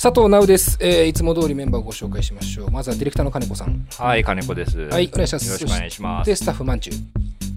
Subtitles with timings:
[0.00, 2.70] 佐藤直です、えーいつも通りメンバーをご紹介しましょう。
[2.70, 3.84] まずはディレクターの金子さん。
[3.98, 4.78] はい、金子です。
[4.78, 5.46] はいお願いします。
[5.46, 6.22] よろしくお願いしま。
[6.24, 6.94] ですスタッフまんちゅう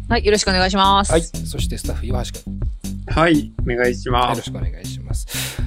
[0.09, 1.11] はい、よろしくお願いします。
[1.11, 2.59] はいそしてスタッフ岩橋君
[3.05, 4.39] はい、お願いしはいよます。
[4.39, 5.61] ろしくお願いします。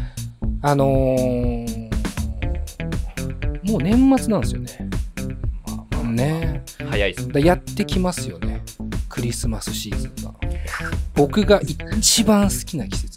[0.62, 1.90] あのー、
[3.70, 4.88] もう年末なんですよね。
[5.68, 6.64] まあまね。
[6.80, 7.28] あ、早いです。
[7.28, 8.64] だやってきますよね。
[9.08, 10.34] クリスマスシーズンが。
[11.14, 11.60] 僕が
[11.96, 13.13] 一番好きな季節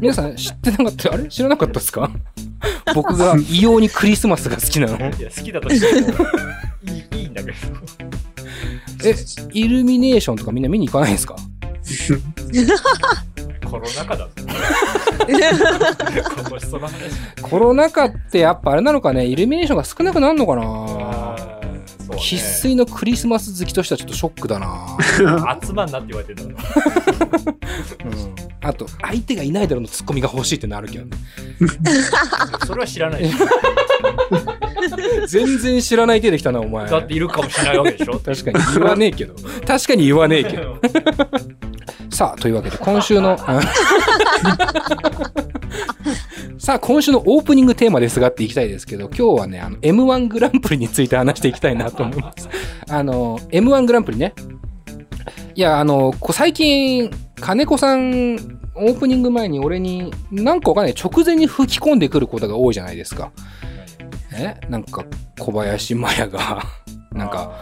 [0.00, 1.12] 皆さん知ってなかった？
[1.12, 1.24] あれ？
[1.28, 2.10] 知らなかったですか？
[2.94, 4.96] 僕が異様にクリスマスが好きなの。
[4.98, 6.18] いや、好きだとしても、
[7.14, 7.56] いい、いいんだけど。
[9.04, 9.14] え
[9.52, 11.36] イルミネーションとかみんな見に行かないんですか？
[13.68, 14.30] コロナ禍だぞ。
[17.42, 19.26] コロナ禍ってやっぱあれなのかね？
[19.26, 20.62] イルミネーションが少なくなるのかな？
[22.18, 24.96] 生粋のクリスマス好きとしてはちょっとショックだな、
[25.62, 28.08] 集まんなって言われてるんだから。
[28.10, 31.16] うん、あと相手がいないだろうのツッコミが欲しいってなるけどね。
[32.66, 33.22] それは知らない。
[33.22, 33.28] で
[35.28, 36.86] し全然知らない手できたなお前。
[36.86, 36.88] ょ。
[36.88, 38.18] だっているかもしれないわけでしょ。
[38.18, 38.74] 確かに。
[38.74, 39.34] 言わねえけど。
[39.66, 40.78] 確かに言わねえけど。
[42.10, 43.36] さあというわけで今週の
[46.64, 52.48] さあ今週のオープニングテーマですがっていきたいですけど今日はねあの m 1グランプリについて話していきたいなと思います。
[52.88, 54.32] あの m 1グランプリね。
[55.54, 58.36] いやあのこ最近金子さん
[58.76, 63.30] オープニング前に俺になんかわかんない直前に吹き込んでくることが多いじゃないですか。
[64.32, 64.56] え？
[64.70, 65.04] なんか
[65.38, 66.64] 小林麻也が。
[67.12, 67.60] なんか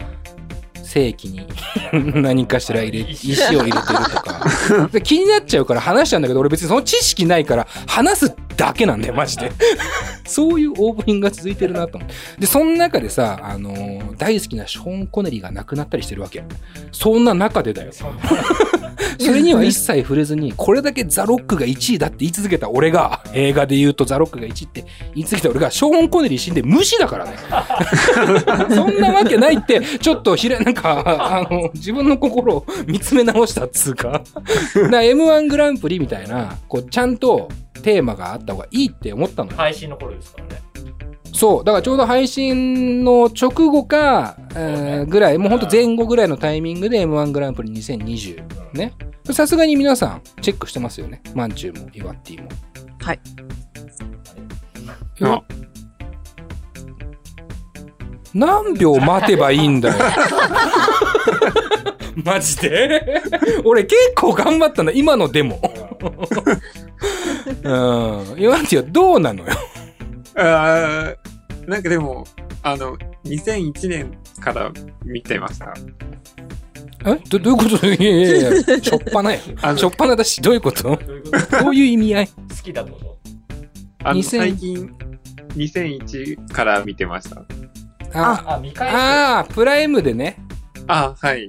[0.92, 1.46] 正規に。
[2.20, 3.82] 何かしら入れ石を入れてると
[4.20, 4.88] か。
[4.92, 9.50] で気になっちゃうから話しちゃうんだけど俺別にその知識ないから話すだけなんだよマジで。
[10.26, 12.14] そういうオープニングが続いてるなと思って。
[12.40, 16.44] でその中でさ、あのー大好きなショーン・コネリーが亡くなったりしてるわけ。
[16.92, 17.92] そんな中でだよ
[19.22, 24.84] それには一切触れずにこれだけザ・ロックが1位だって言い続けた俺が映画で言うとザ・ロックが1位って
[25.14, 27.36] 言い続けた俺がショーン・コネリー死んで無視だからね
[28.74, 34.08] そんなわけないって、ちょっとひら、なんか、あの、自分の心を見つめ直したっつうか。
[34.11, 34.24] だか
[34.74, 37.48] ら M1 グランプリみたいな、こう、ちゃんと
[37.82, 39.56] テーマがあった方がいいって思ったのよ。
[39.56, 40.71] 配信の頃ですからね。
[41.32, 41.64] そう。
[41.64, 48.42] だからちょうど配信の直後か、えーぐらい、もうほんと前後ぐらいのタイミングで M1 グランプリ2020。
[48.74, 48.92] ね。
[49.30, 51.22] さすがに皆さんチェックしてますよね。
[51.34, 52.48] マンチューも、イワッティも。
[53.00, 53.20] はい。
[55.20, 55.24] え？
[55.24, 55.42] あ
[58.34, 59.94] 何秒待てばいいんだよ。
[62.24, 63.22] マジで？
[63.64, 65.60] 俺結構頑張ったんだ、今のでも。
[67.62, 68.40] うん。
[68.40, 69.50] イワンティはどうなのよ？
[70.34, 71.16] あー
[71.67, 72.24] なんかでも、
[72.62, 74.73] あの、2001年から
[75.05, 75.74] 見てました。
[77.05, 77.17] え？
[77.28, 77.86] どどういうこと？
[77.86, 79.40] いやいやいや、しょっぱなよ。
[79.77, 80.83] しょっぱなだし、どういうこと？
[80.83, 81.64] どういうこと？
[81.64, 82.27] どういう意味合い？
[82.28, 83.18] 好きだってこと
[84.05, 84.92] あの、2000最近、
[85.56, 87.45] 2001から見てました。
[88.14, 88.96] ああ、見返す。
[88.96, 90.36] あー、プライムでね、
[90.86, 91.48] あ、はい。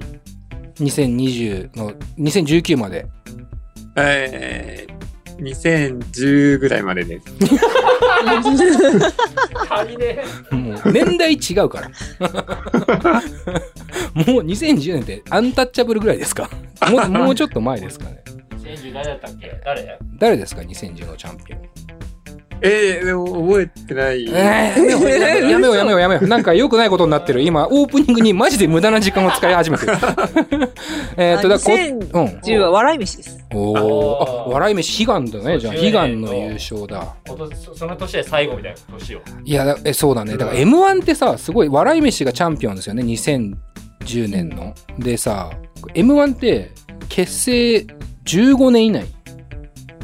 [0.79, 3.05] 2020の、2019まで。
[3.95, 4.92] えー、
[5.37, 7.25] 2010ぐらいまでです。
[10.51, 11.89] もう年代違うから。
[14.13, 16.49] もう2010年ってアンタッチャブルぐらいですか？
[16.89, 18.23] もうもうちょっと前ですかね。
[18.65, 18.75] え。
[18.75, 19.61] 2010誰だったっけ？
[19.65, 19.99] 誰？
[20.19, 21.59] 誰ですか ?2010 のチャンピオン。
[22.65, 24.25] えー、でも覚えてない。
[24.25, 26.27] えー、やめようやめよう やめよう。
[26.27, 27.41] なんか良くないことになってる。
[27.41, 29.93] 今、オープニングにマジで無駄な時間を使い始めてる。
[31.17, 32.25] えっと、だからこ、うん。
[32.39, 33.45] 10は笑い飯です。
[33.53, 35.59] おーあ、笑い飯悲願だね。
[35.59, 37.15] じゃあ、悲願の優勝だ。
[37.27, 39.21] 今年そその年で最後みたいな年を。
[39.43, 40.37] いや、だえ、そうだね。
[40.37, 43.03] だから M1 ってさ、すごい、笑い飯がチャンピオンですよね。
[43.03, 44.73] 2010年の。
[44.97, 45.51] でさ、
[45.95, 46.71] M1 って
[47.09, 47.85] 結成
[48.25, 49.05] 15年以内。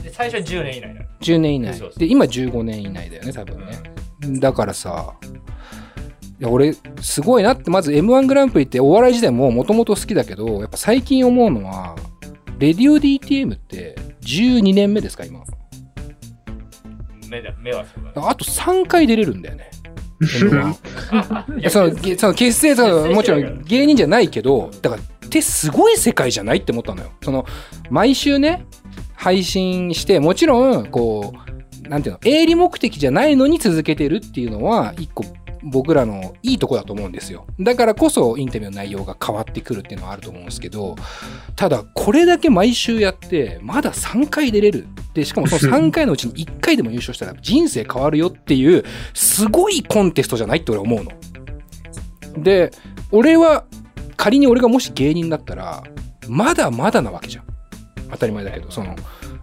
[0.04, 0.99] で最初は10年以内。
[1.22, 5.16] 10年以内で今15年以内だよね多分ね、だからさ
[6.40, 11.96] いや俺すごいなってまず m 1グランプリってお笑い時代ももともと好きだけどやっぱ最近思うのは
[12.60, 15.44] レディオ DTM って12年目ですか今。
[17.30, 18.30] 目だ目はそうだ。
[18.30, 19.72] あと3回出れるんだよね。
[20.22, 27.12] M1 いやそのげその結成そのもちろん芸人じゃないけどだからってすごい世界じゃないって思ったのよ。
[27.24, 27.46] その
[27.90, 28.66] 毎週ね
[29.20, 31.34] 配信してもちろんこ
[31.86, 35.26] うなんていうの営利目的じゃないのに続けてるっていうのは一個
[35.62, 37.46] 僕らのいいとこだと思うんですよ。
[37.60, 40.96] だからこそインタビューの内容が変わってくるっていうのはあると思うんですけど
[41.58, 44.88] ただこれだけ毎週やってまだ3回出れる。
[45.14, 51.12] でしかもその 3回のうちに1回でも優勝したら人生変わるよっていうすごいコンテストじゃないって俺思うの。
[52.42, 52.72] で
[53.12, 53.66] 俺は
[54.16, 55.84] 仮に俺がもし芸人だったら
[56.30, 57.59] まだまだなわけじゃん
[58.12, 58.96] 当たり前だけどその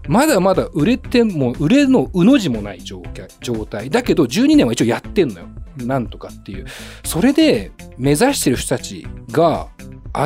[0.08, 3.90] まだまだ売れても、売れのうの字もない状況状態。
[3.90, 5.46] だけど、12年は一応やってんのよ。
[5.78, 6.66] なんとかっていう。
[7.04, 9.68] それで、目指してる人たちが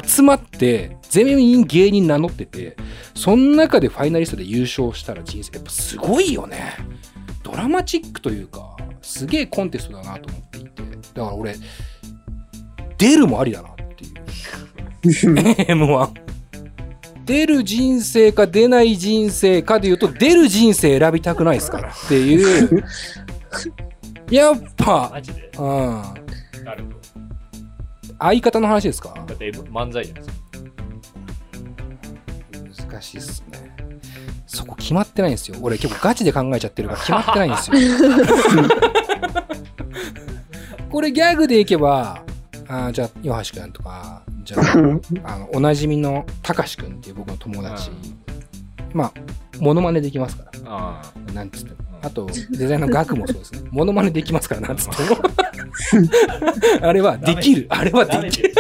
[0.05, 2.77] 集まって、全員芸人名乗ってて、
[3.15, 6.75] その中でファイナリストで優勝したら人生、やっぱすごいよね。
[7.43, 10.83] ドラマチックというか、すげえコンテストだなと思っていて。
[11.15, 11.57] だから俺、
[12.99, 15.35] 出るもありだなっていう。
[15.73, 16.30] M1。
[17.31, 22.85] 出る人生か出ない人生かで言うと、出る人生選びたくないですからっていう。
[24.31, 25.65] やっぱ、マジでうん。
[26.65, 26.97] なるほど。
[28.19, 29.15] 相方の話ですか？
[29.29, 30.31] だって漫才じゃないで
[32.75, 32.93] すか。
[32.93, 33.71] 難しいっすね。
[34.49, 35.57] そこ決まってないんですよ。
[35.63, 37.77] 俺結構ガチで考えちゃってるから決まってないんですよ。
[40.91, 42.23] これギャグでいけば、
[42.67, 47.91] あーじゃあ、岩橋くんとか、じゃあ、あの、おなじみのたかしくんっていう僕の友達、
[48.93, 49.13] まあ、
[49.61, 50.51] モノマネできますから。
[50.67, 51.03] あ
[51.35, 51.77] なんつっても。
[52.03, 53.69] あと、デザインの額もそうですね。
[53.73, 55.21] モノマネできますから、なんつっても。
[56.87, 57.67] あれはできる。
[57.69, 58.55] あれはできる。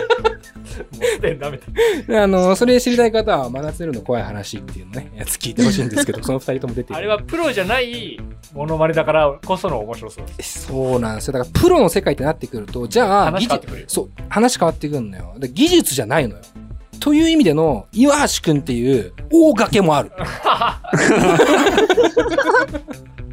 [1.21, 1.65] でにダメて
[2.07, 2.23] る。
[2.23, 6.97] あの、それ知りたい方は、真夏夜の怖い話っていうのね、やつ聞いてほしいんですけど、 その二人とも出てる。
[6.97, 8.19] あれはプロじゃない
[8.55, 10.67] モノマネだからこその面白そうです。
[10.67, 11.35] そうなんですよ。
[11.35, 15.35] だから、プロの世界ってなってくると、じゃあ、技話変わってくるよ術、そう、話変わってくるのよ。
[15.39, 16.43] で技術じゃないのよ。
[17.01, 20.11] という意味での、岩橋くんっていう大掛けもある。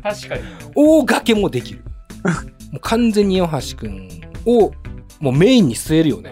[0.02, 0.42] 確かに。
[0.74, 1.84] 大掛けもできる。
[2.72, 4.10] もう完全に岩橋くん
[4.46, 4.72] を、
[5.20, 6.32] もうメインに据えるよね。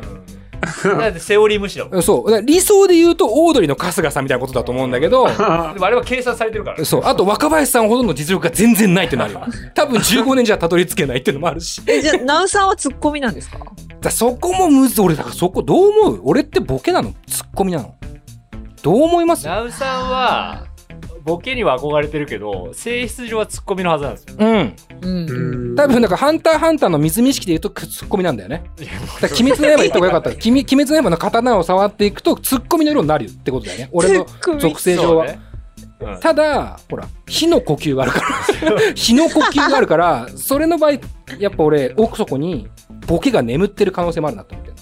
[0.99, 2.03] だってセオリー無視だもん。
[2.03, 2.41] そう。
[2.43, 5.45] 理想で言うと、オードリーの春日さんみたいなことだと思うんだけど、でも
[5.85, 6.83] あれは計算されてるから。
[6.85, 7.01] そう。
[7.05, 9.41] あと、若林さんほどの実力が全然ないってなるよ。
[9.75, 11.81] 多分15年じゃたどり着けないっていうのもあるし。
[11.87, 13.59] え、じゃあ、ナウさんはツッコミなんですか？
[14.01, 16.21] だそこもむず、俺、だからそこどう思う？
[16.25, 17.13] 俺ってボケなの？
[17.27, 17.95] ツッコミなの？
[18.81, 19.45] どう思います？
[19.47, 20.63] ナウさんは、
[21.25, 24.35] ボケには憧れてるけど、性質上はツッコミのはずなんですよ。
[24.37, 24.75] うん。
[25.01, 25.75] うん。
[25.75, 28.63] 多分、なんか、ハンターハンターの水見式で言うと、ツッコミなんだよね。
[29.19, 30.29] だから、鬼滅の刃言った方がよかった。
[30.47, 33.89] 鬼鬼滅の刃の刀を触っていくと、ツッコミの色になるよってことだよね。
[33.91, 34.27] 俺の
[34.59, 35.27] 属性上は。
[35.27, 35.39] そうん
[36.19, 40.91] ただ、ほら、火の呼吸があるから、 火の呼吸があるから、それの場合、
[41.39, 42.67] やっぱ俺、奥底に、
[43.07, 44.77] ボケが眠ってる可能性もあるなと思ってる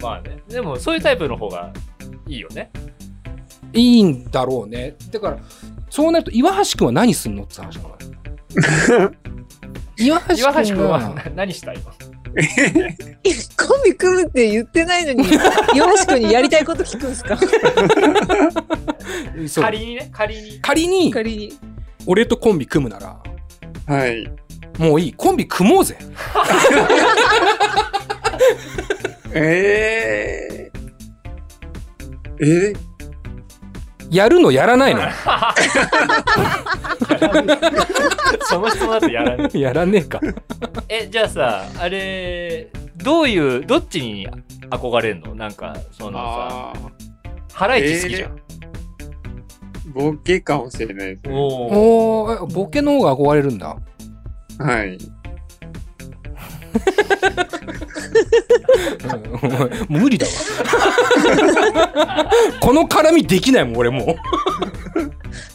[0.00, 0.38] まあね。
[0.46, 1.72] でも、そういうタイプの方が
[2.28, 2.70] いいよね。
[3.72, 4.96] いいんだろうね。
[5.10, 5.38] だから、
[5.90, 7.82] そうなると、岩橋くんは何すんのって話な
[9.96, 11.82] 岩橋岩橋くんは君はな何した今？
[11.84, 11.90] コ
[13.78, 15.28] ンビ組むって言ってないのに、
[15.74, 17.36] 岩橋君にやりたいこと聞くんですか？
[19.48, 20.60] そう仮にね、仮に。
[20.60, 21.52] 仮に、仮に。
[22.06, 23.16] 俺とコンビ組むなら、
[23.86, 24.30] はい。
[24.78, 25.12] もういい。
[25.14, 25.96] コンビ組もうぜ。
[29.34, 32.72] えー、え
[34.10, 35.02] やるのやらないの
[38.48, 39.50] その質問だとやらない。
[39.60, 40.20] やらねえか。
[40.88, 44.28] え、じゃあさ、あれ、どういう、どっちに
[44.70, 45.34] 憧れるの？
[45.34, 46.74] なんか、そのさ、あ
[47.52, 48.30] ハライチ好きじゃん。
[48.30, 48.38] ー、
[49.92, 51.34] ボケかもしれないですね。
[51.34, 52.46] おお。
[52.46, 53.76] ボケの方が憧れるんだ。
[54.58, 54.98] はい。
[59.42, 60.32] うんもう無理だわ。
[62.60, 64.16] この絡みできないもん、俺もう。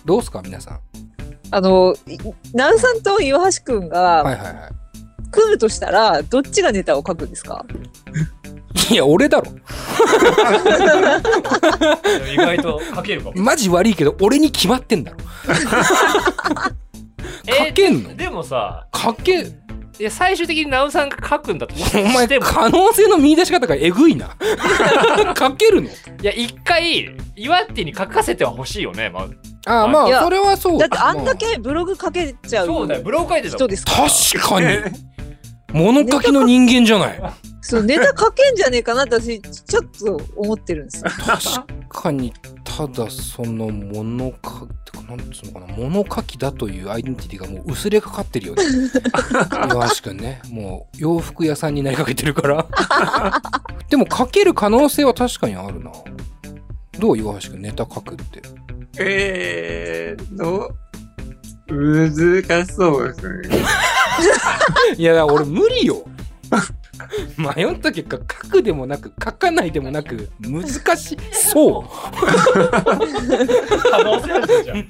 [0.06, 0.80] どうすか、皆さん？
[1.52, 2.18] あの、い
[2.54, 4.70] ナウさんと岩橋君がはいはいは
[5.32, 7.66] 組むとしたら、どっちがネタを書くんですか？
[8.92, 8.94] い。
[8.94, 9.52] いや、俺だろ。
[12.32, 13.42] 意外と書けるかも。
[13.42, 15.18] マジ悪いけど、俺に決まってんだろ。
[17.48, 18.16] え書けんの？
[18.16, 19.46] でもさ、書け、
[20.00, 24.36] いや最終的にナウさんが書くんだと思お前、しても、可能性の見出し方がえぐいな。
[25.38, 25.90] 書けるの？
[25.90, 25.92] い
[26.24, 29.38] や、一回、岩手に書かせては欲しいよね、まず。
[29.66, 30.80] ああ、まあ、それはそう。
[30.80, 33.86] だってあんだまけブログ書けちゃうそうだよ、ブログ書いてたです。
[33.86, 34.68] 確かに。
[35.72, 37.22] 物書きの人間じゃない。
[37.62, 41.12] そう、ネタ書けんじゃねえかなって私、ちょっと思ってるんですよ。
[41.26, 42.34] 確かに、
[42.64, 48.64] ただその物書き、なんつうのかな、物書きだというアイデンティティがもう薄れかかってるよね。
[49.72, 50.42] 岩橋くんね。
[50.50, 52.66] もう洋服屋さんになりかけてるから。
[53.90, 55.92] でも書ける可能性は確かにあるな。
[57.00, 58.42] どう岩橋くんネタ書くって。
[59.00, 60.72] えー、ど
[61.70, 61.74] う？
[61.74, 63.60] 難しそうですね。
[64.98, 66.04] いや、俺無理よ。
[67.38, 70.64] 迷った結果、書くでもなく、書かないでもなく、難
[70.96, 71.84] しそう。
[73.92, 74.88] 可能性あるじゃん。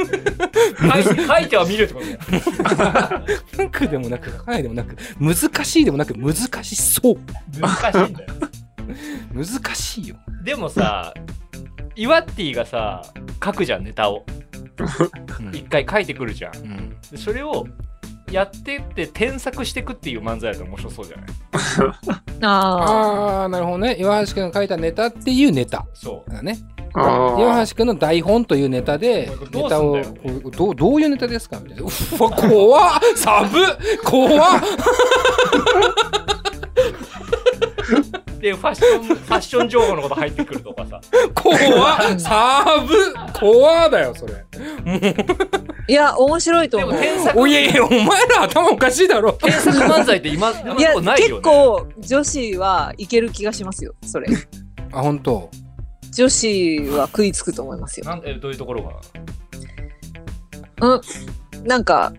[1.27, 3.23] 書いては見るってことだよ。
[3.57, 7.17] 書くでもなく、書かないでもなく、難しいでもなく、難しそう。
[7.59, 8.33] 難しいんだよ。
[9.33, 10.15] 難しいよ。
[10.43, 11.13] でもさ、
[11.95, 13.01] イワッティがさ、
[13.43, 14.25] 書くじゃん、ネタを。
[14.27, 16.57] うん一回書いてくるじゃん。
[16.57, 17.67] うんでそれを
[18.33, 21.27] やってって添削していくっていう漫才だと面白そうじゃない？
[22.43, 23.95] あああなるほどね。
[23.99, 25.85] 岩橋君が書いたネタっていうネタ。
[25.93, 26.31] そう。
[26.31, 26.57] だね。
[26.95, 29.99] あ岩橋君の台本というネタでネタを
[30.55, 31.59] どうどういうネタですか？
[31.59, 31.83] みたいな。
[31.83, 31.85] う
[32.23, 32.99] わ怖っ。
[33.15, 33.59] サブ？
[34.03, 34.61] 怖っ。
[38.39, 40.99] で、ファッション、ファッション情報のこと入ってくるとかさ。
[41.33, 42.19] 怖っ。
[42.19, 42.93] サブ？
[43.39, 44.33] 怖だよそれ。
[44.33, 45.62] あ。
[45.87, 46.99] いや、面白いとで思う。
[47.35, 49.33] おいやいやお前ら頭おかしいだろ。
[49.33, 51.13] 添削漫才って今、今ないよね。
[51.17, 54.27] 結構女子はいける気がしますよそれ。
[54.93, 55.49] あ本当。
[56.15, 58.05] 女子は食いつくと思いますよ。
[58.05, 58.83] なんえどういうところ
[60.79, 60.87] が？
[60.87, 61.01] うん。
[61.67, 62.13] なんか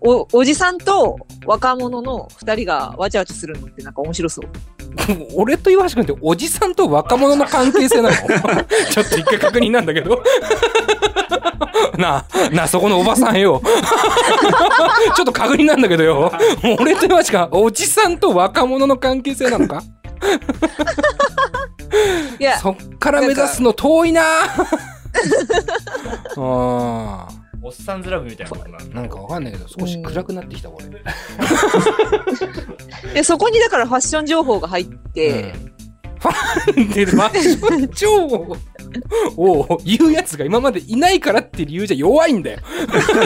[0.00, 4.46] おおじさんと若者の二人がわちゃわちゃするのってなんか面白そう。
[5.34, 8.14] 俺と岩橋君っておじさんと若者の関係性なの？
[8.90, 10.22] ちょっと一回確認なんだけど
[11.96, 13.60] なあなあそこのおばさんよ。
[15.16, 16.32] ちょっと確認なんだけどよ。
[16.80, 19.82] 俺と岩橋君おじさんと若者の関係性なのか？
[22.38, 24.22] いやそっから目指すの遠いな。
[26.36, 27.28] あ
[27.62, 28.78] おっさんずラブみたいなことな。
[28.78, 30.86] んーなんかわかんないけど少し暗くなってきた俺、
[33.12, 35.52] でそこにだからファッション情報が入って、
[36.20, 38.56] ファンでファッション情報？
[39.36, 42.58] を言うやつが今までいないからって理由じゃ弱いんだよ。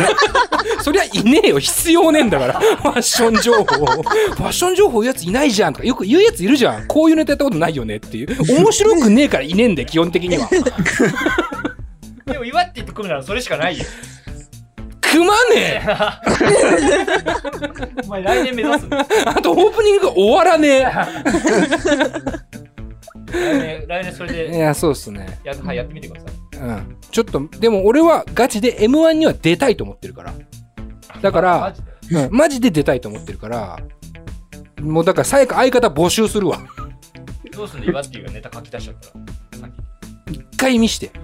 [0.83, 1.59] そりゃいねえよ。
[1.59, 2.61] 必要ねえんだから。
[2.61, 3.64] ファッション情報。
[3.64, 6.87] ファッション情報言うやついないじゃんとかよく言うやついるじゃん。
[6.87, 8.37] こういうネタやったことないよねっていう。
[8.49, 10.49] 面白くねえからいねえんだよ、基本的には。
[12.26, 13.85] でも祝って言ってくるならそれしかないよ。
[15.00, 15.83] 組まねえ
[18.04, 18.87] お前来年目指す。
[19.26, 20.97] あとオープニングが終わらね来
[22.52, 22.53] 年、
[23.86, 24.48] 来年それえ。
[24.48, 25.38] いでや、そうっすね。
[25.44, 26.32] や,、はい、やってみてください。
[26.58, 26.96] うん。
[27.10, 30.34] ちょっと、でも俺はガチで M1 には出たいと思ってるから。
[31.20, 31.82] だから、マジ
[32.30, 33.78] マジで出たいと思ってるから、
[34.80, 36.60] もうだから最悪相方募集するわ。
[37.52, 37.86] どうすんの？
[37.86, 39.08] 祝っていうがネタ書き出しちゃった
[39.66, 39.72] ら。
[40.30, 41.10] 一回見して。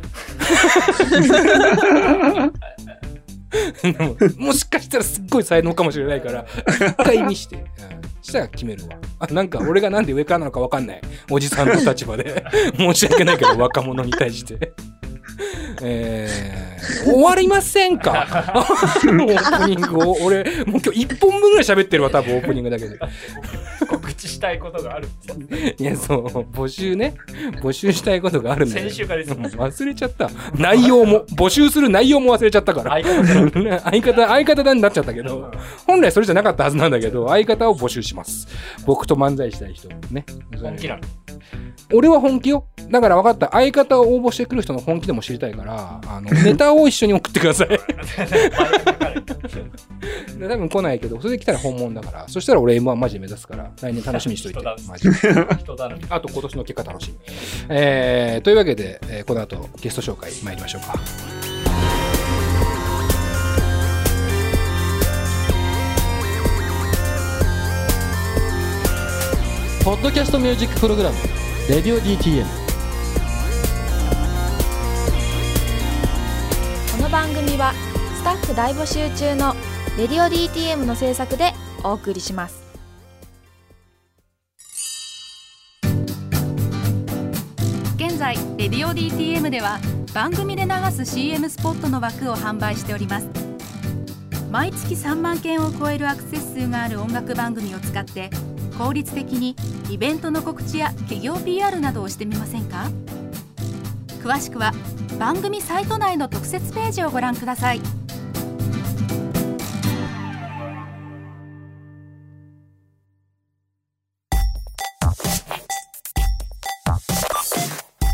[4.39, 7.57] もしかしたらすっごい才能かもしれないから、一回見して。
[7.57, 7.65] うん、
[8.23, 8.97] したら決めるわ。
[9.19, 11.01] あ、なんか俺がなんで上からなのかわかんない。
[11.31, 12.45] おじさんの立場で。
[12.77, 14.73] 申し訳ないけど、若者に対して。
[15.83, 18.27] えー、終わりませんか？
[18.55, 20.17] オープニングを。
[20.23, 22.99] 俺、もう今日1本分ぐらい喋ってるわ、多分オープニングだけで。
[23.89, 25.77] 告知したいことがあるって。
[25.83, 27.15] いや、そう、募集ね。
[27.63, 28.89] 募集したいことがあるんだよ。
[28.89, 30.31] 先週からですもう忘れちゃった。
[30.55, 32.91] 内容も、募集する内容も忘れちゃったから。
[32.93, 35.51] 相方 相方、相方になっちゃったけど、
[35.87, 38.49] 本来それじゃなかったはずなんだけど、相方を募集します。
[38.87, 39.89] 僕と漫才したい人。
[40.11, 40.25] ね。
[40.61, 41.01] 本気なの？
[41.93, 42.67] 俺は本気よ。
[42.91, 43.51] だから分かった。
[43.53, 47.69] 相方を応募してくる人の本気でも知りたいから、あの、 ネタを一緒に送ってください。
[50.39, 52.25] で多分来ないけど、それで来たら本物だから。
[52.29, 54.61] そしたら俺 M1 マジで目指すから、来年楽しみにしといて。
[54.89, 55.17] マジで。
[56.11, 57.19] あと今年の結果楽しみ。
[57.69, 61.40] えー、というわけで、えーこの後ゲスト紹介参りましょうか。
[69.91, 71.17] ポッドキャストミュージックプログラム
[71.69, 72.45] 「レディオ DTM」
[76.97, 77.73] この番組は
[78.15, 79.57] スタッフ大募集中の
[79.99, 82.63] 「レディオ DTM」の制作でお送りします。
[87.97, 89.81] 現在「レディオ DTM」では
[90.15, 90.71] 番組で流
[91.05, 93.27] す CM スポットの枠を販売しております。
[94.53, 98.31] 毎月3万件を超えるアクセス数がある音楽番組を使って
[98.81, 99.55] 効率的に
[99.91, 102.91] イベントの告知や企業 PR などをしてみませんか？
[104.23, 104.73] 詳しくは
[105.19, 107.83] 番組サイト内の特設ページをご覧ください。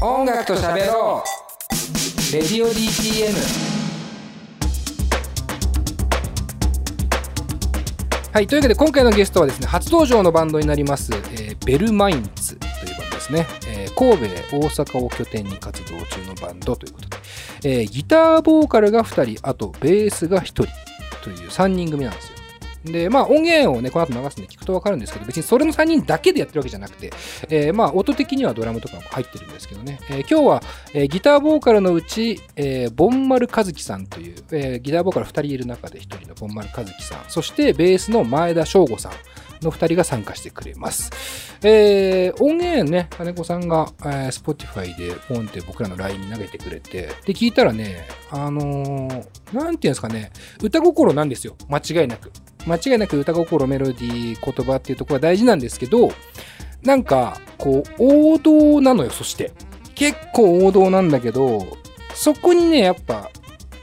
[0.02, 1.22] 音楽と喋ろ
[2.30, 2.32] う。
[2.32, 3.75] レディオ DTM
[8.36, 17.16] はいというわけで今回のゲストはですね初登場のバンドになります、えーベルマインツというバンドですね、えー神戸大阪を拠点に活動中のバンドということで、
[17.64, 20.66] えーギターボーカルが2人あとベースが1人
[21.24, 22.35] という3人組なんですよ。
[22.86, 27.12] で、まあ音源をね、この後流すんで聞くとわかるんですけど、別にそれの3人だけでやってるわけじゃなくて、
[27.48, 30.62] えーまあ音的にはドラムとかも入ってるんですけどね、えー今日は、
[30.94, 39.12] えーギターボーカルのうち、えーボンマル和樹さんという、えーギターボーカル2人いる中で1人のボンマル和樹さん、そしてベースの前田翔吾さん、
[39.62, 41.10] の2人が参加してくれます。
[41.62, 50.30] えー、音源ね、金子さんが、えー、Spotify でポンって僕らの LINE に投げてくれて、で、聞いたらね、あのーなんていうんですかね、
[50.62, 51.56] 歌心なんですよ。
[51.68, 52.30] 間違いなく。
[52.66, 56.10] 間違いなく歌心、メロディー、言葉っていうところは大事なんですけど、
[56.82, 59.52] なんか、こう、王道なのよ、そして。
[59.94, 61.66] 結構王道なんだけど、
[62.14, 63.30] そこにね、やっぱ、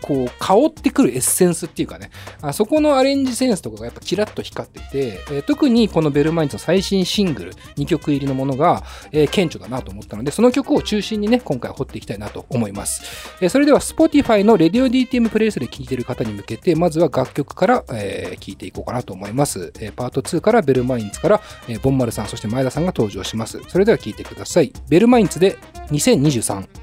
[0.03, 4.87] こう、香ってくるエッセンスっていうかね、あそこのアレンジセンスとかがやっぱキラッと光ってて、
[5.31, 8.83] えー特にこのベルマインツの最新シングル、2曲入りのものが、
[9.13, 13.01] えー顕著だなと思ったので、その曲を中心にね、今回掘っていきたいなと思います。
[13.41, 19.71] えーそれでは Spotify の Radio DTM プレイスで聴いてる方に向けて、まずは楽曲から、えー聴いていこうかなと思います。
[19.79, 23.61] えーパート2からベルマインツから、えーボンマルさん、そして前田さんが登場します。
[23.67, 24.73] それでは聴いてください。
[24.89, 25.57] ベルマインズで
[25.91, 26.82] 2023。